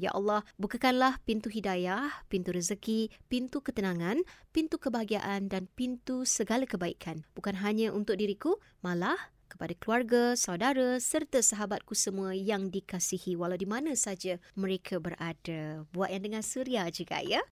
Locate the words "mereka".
14.56-14.96